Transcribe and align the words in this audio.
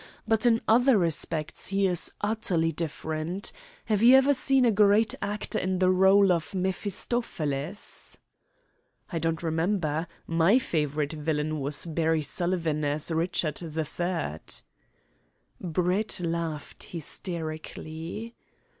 But 0.27 0.47
in 0.47 0.61
other 0.67 0.97
respects 0.97 1.67
he 1.67 1.85
is 1.85 2.11
utterly 2.21 2.71
different. 2.71 3.51
Have 3.85 4.01
you 4.01 4.17
ever 4.17 4.33
seen 4.33 4.65
a 4.65 4.71
great 4.71 5.13
actor 5.21 5.59
in 5.59 5.77
the 5.77 5.91
role 5.91 6.31
of 6.31 6.55
Mephistopheles?" 6.55 8.17
"I 9.11 9.19
don't 9.19 9.43
remember. 9.43 10.07
My 10.25 10.57
favourite 10.57 11.13
villain 11.13 11.59
was 11.59 11.85
Barry 11.85 12.23
Sullivan 12.23 12.83
as 12.83 13.11
Richard 13.11 13.61
III." 13.61 14.39
Brett 15.61 16.19
laughed 16.19 16.81
hysterically. 16.85 18.33